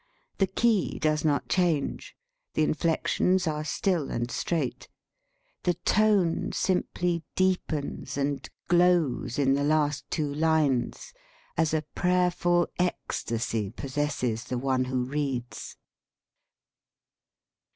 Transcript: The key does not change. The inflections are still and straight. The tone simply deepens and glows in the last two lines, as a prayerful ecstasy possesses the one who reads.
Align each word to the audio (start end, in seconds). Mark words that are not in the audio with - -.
The 0.39 0.47
key 0.47 0.97
does 0.97 1.23
not 1.23 1.47
change. 1.47 2.17
The 2.55 2.63
inflections 2.63 3.45
are 3.45 3.63
still 3.63 4.09
and 4.09 4.31
straight. 4.31 4.87
The 5.61 5.75
tone 5.75 6.53
simply 6.53 7.21
deepens 7.35 8.17
and 8.17 8.49
glows 8.67 9.37
in 9.37 9.53
the 9.53 9.63
last 9.63 10.09
two 10.09 10.33
lines, 10.33 11.13
as 11.55 11.71
a 11.71 11.83
prayerful 11.93 12.69
ecstasy 12.79 13.69
possesses 13.69 14.45
the 14.45 14.57
one 14.57 14.85
who 14.85 15.03
reads. 15.03 15.77